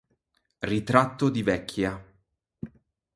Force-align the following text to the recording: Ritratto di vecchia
Ritratto 0.65 1.29
di 1.29 1.43
vecchia 1.43 2.03